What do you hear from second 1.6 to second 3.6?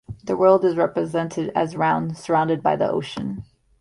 round, surround by the ocean.